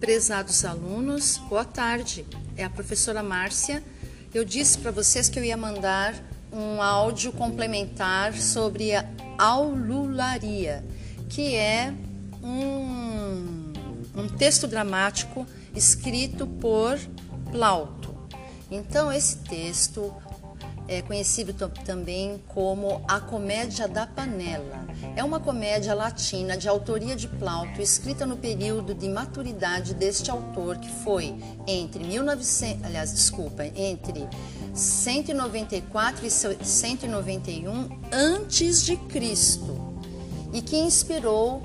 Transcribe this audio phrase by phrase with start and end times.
[0.00, 2.24] Prezados alunos, boa tarde.
[2.56, 3.84] É a professora Márcia.
[4.32, 6.14] Eu disse para vocês que eu ia mandar
[6.50, 9.04] um áudio complementar sobre a
[9.36, 10.82] aulularia,
[11.28, 11.92] que é
[12.42, 13.72] um,
[14.16, 16.98] um texto dramático escrito por
[17.52, 18.16] Plauto.
[18.70, 20.14] Então, esse texto
[20.90, 21.54] é conhecido
[21.84, 24.84] também como A Comédia da Panela.
[25.14, 30.78] É uma comédia latina de autoria de Plauto, escrita no período de maturidade deste autor,
[30.78, 31.32] que foi
[31.64, 34.28] entre 1900, aliás, desculpa, entre
[34.74, 39.94] 194 e 191 antes de Cristo,
[40.52, 41.62] e que inspirou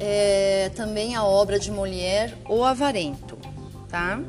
[0.00, 3.38] é, também a obra de Molière, O Avarento,
[3.88, 4.20] tá?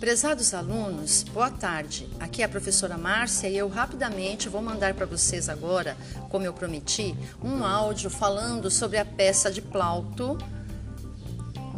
[0.00, 2.08] Prezados alunos, boa tarde.
[2.18, 5.94] Aqui é a professora Márcia e eu rapidamente vou mandar para vocês agora,
[6.30, 10.38] como eu prometi, um áudio falando sobre a peça de Plauto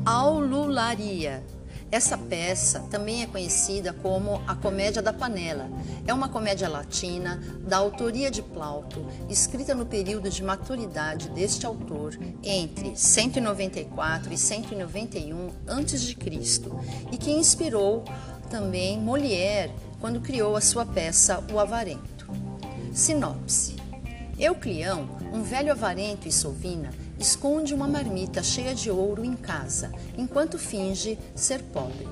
[0.07, 1.43] Aulularia,
[1.93, 5.71] essa peça também é conhecida como a Comédia da Panela.
[6.07, 12.19] É uma comédia latina da autoria de Plauto, escrita no período de maturidade deste autor
[12.43, 16.17] entre 194 e 191 a.C.
[17.13, 18.05] e que inspirou
[18.49, 19.71] também Molière
[20.01, 22.27] quando criou a sua peça O Avarento.
[22.95, 23.77] Sinopse:
[24.39, 30.59] Euclião, um velho avarento e sovina, esconde uma marmita cheia de ouro em casa, enquanto
[30.59, 32.09] finge ser pobre.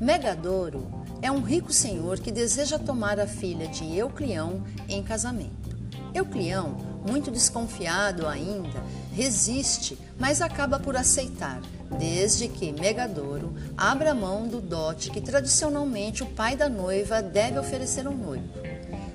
[0.00, 0.86] Megadoro
[1.20, 5.76] é um rico senhor que deseja tomar a filha de Euclião em casamento.
[6.14, 6.76] Euclião,
[7.08, 8.82] muito desconfiado ainda,
[9.14, 11.60] resiste, mas acaba por aceitar,
[11.98, 18.06] desde que Megadoro abra mão do dote que tradicionalmente o pai da noiva deve oferecer
[18.06, 18.61] ao noivo.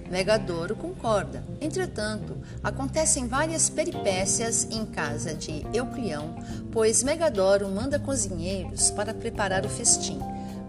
[0.10, 1.44] Megadoro concorda.
[1.60, 6.36] Entretanto, acontecem várias peripécias em casa de Euclião,
[6.72, 10.20] pois Megadoro manda cozinheiros para preparar o festim,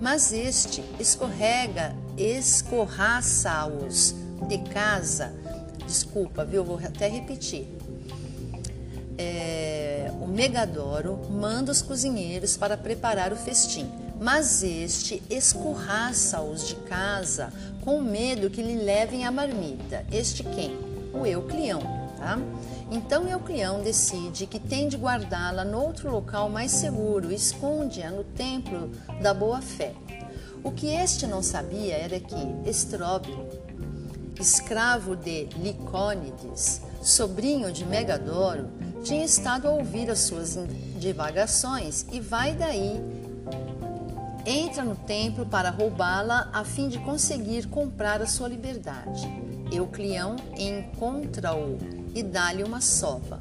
[0.01, 4.15] mas este escorrega, escorraça-os
[4.49, 5.33] de casa.
[5.87, 6.65] Desculpa, viu?
[6.65, 7.67] Vou até repetir.
[9.17, 13.91] É, o Megadoro manda os cozinheiros para preparar o festim,
[14.21, 17.53] mas este escorraça-os de casa
[17.85, 20.05] com medo que lhe levem a marmita.
[20.11, 20.77] Este quem?
[21.13, 21.81] O Euclião,
[22.17, 22.39] tá?
[22.91, 28.91] Então Euclião decide que tem de guardá-la noutro local mais seguro, esconde-a no templo
[29.23, 29.95] da boa-fé.
[30.65, 32.35] O que este não sabia era que
[32.69, 33.47] Estróbilo,
[34.41, 38.69] escravo de Licônides, sobrinho de Megadoro,
[39.05, 40.59] tinha estado a ouvir as suas
[40.99, 43.01] divagações e vai daí
[44.49, 49.29] entra no templo para roubá-la a fim de conseguir comprar a sua liberdade.
[49.71, 51.77] Euclião encontra-o
[52.15, 53.39] e dá-lhe uma sova.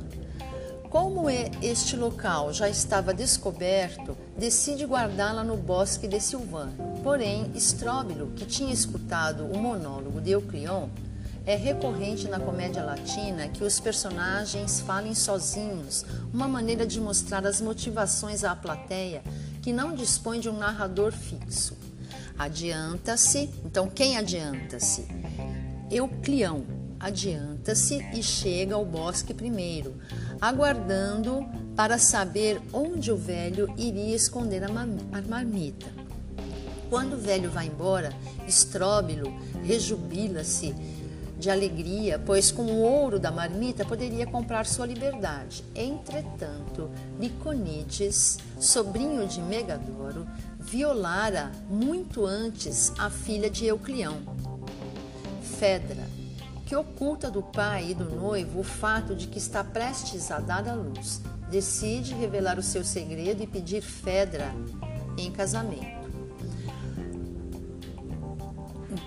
[0.89, 6.99] Como é este local já estava descoberto, decide guardá-la no bosque de Silvano.
[7.03, 10.89] Porém, Estróbilo, que tinha escutado o monólogo de Euclião,
[11.45, 17.61] é recorrente na comédia latina que os personagens falem sozinhos, uma maneira de mostrar as
[17.61, 19.23] motivações à plateia
[19.67, 21.75] que não dispõe de um narrador fixo.
[22.39, 25.05] Adianta-se, então quem adianta-se?
[25.91, 26.63] Euclião
[26.97, 29.93] adianta-se e chega ao bosque primeiro,
[30.39, 31.45] aguardando
[31.75, 34.69] para saber onde o velho iria esconder a
[35.27, 35.87] marmita.
[36.89, 38.13] Quando o velho vai embora,
[38.47, 40.73] Estróbilo rejubila-se
[41.37, 45.63] de alegria, pois com o ouro da marmita poderia comprar sua liberdade.
[45.75, 46.89] Entretanto,
[47.19, 50.27] Liconides, sobrinho de Megadoro,
[50.59, 54.17] violara muito antes a filha de Euclião,
[55.41, 56.03] Fedra,
[56.65, 60.67] que oculta do pai e do noivo o fato de que está prestes a dar
[60.67, 61.21] à luz.
[61.49, 64.53] Decide revelar o seu segredo e pedir Fedra
[65.17, 66.06] em casamento.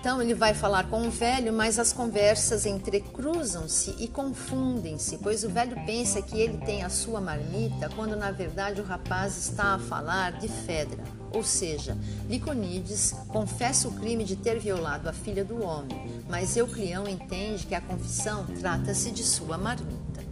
[0.01, 5.49] Então ele vai falar com o velho, mas as conversas entrecruzam-se e confundem-se, pois o
[5.49, 9.79] velho pensa que ele tem a sua marmita, quando na verdade o rapaz está a
[9.79, 11.03] falar de Fedra.
[11.31, 11.95] Ou seja,
[12.27, 17.75] Liconides confessa o crime de ter violado a filha do homem, mas Euclião entende que
[17.75, 20.25] a confissão trata-se de sua marmita.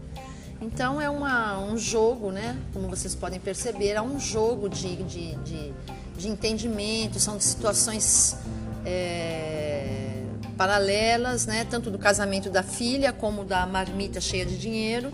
[0.59, 2.59] Então é uma, um jogo, né?
[2.73, 5.73] Como vocês podem perceber, é um jogo de, de, de,
[6.17, 8.35] de entendimento, são situações
[8.85, 10.23] é,
[10.57, 11.65] paralelas, né?
[11.69, 15.11] tanto do casamento da filha como da marmita cheia de dinheiro.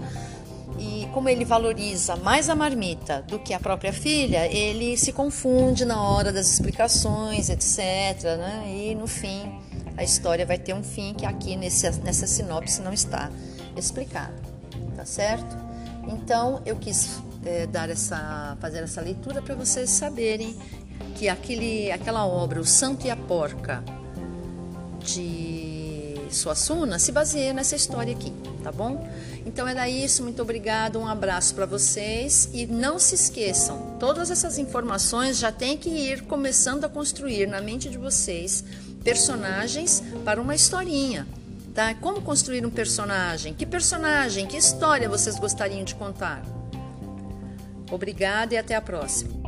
[0.78, 5.86] E como ele valoriza mais a marmita do que a própria filha, ele se confunde
[5.86, 8.38] na hora das explicações, etc.
[8.38, 8.64] Né?
[8.68, 9.58] E no fim,
[9.96, 13.30] a história vai ter um fim que aqui nesse, nessa sinopse não está
[13.78, 14.34] explicado.
[14.98, 15.56] Tá certo?
[16.08, 20.56] Então eu quis é, dar essa, fazer essa leitura para vocês saberem
[21.16, 23.84] que aquele, aquela obra, O Santo e a Porca,
[25.00, 28.34] de Suassuna, se baseia nessa história aqui,
[28.64, 29.08] tá bom?
[29.46, 34.58] Então era isso, muito obrigada, um abraço para vocês e não se esqueçam, todas essas
[34.58, 38.64] informações já tem que ir começando a construir na mente de vocês
[39.04, 41.28] personagens para uma historinha.
[41.76, 41.94] Tá?
[41.94, 43.54] Como construir um personagem?
[43.54, 46.42] Que personagem, que história vocês gostariam de contar?
[47.92, 49.45] Obrigada e até a próxima.